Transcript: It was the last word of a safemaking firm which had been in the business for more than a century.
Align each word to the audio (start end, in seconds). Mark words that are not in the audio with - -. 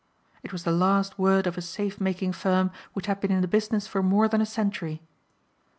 It 0.41 0.51
was 0.51 0.63
the 0.63 0.71
last 0.71 1.19
word 1.19 1.45
of 1.45 1.59
a 1.59 1.61
safemaking 1.61 2.33
firm 2.33 2.71
which 2.93 3.05
had 3.05 3.19
been 3.19 3.29
in 3.31 3.41
the 3.41 3.47
business 3.47 3.85
for 3.85 4.01
more 4.01 4.27
than 4.27 4.41
a 4.41 4.47
century. 4.47 5.03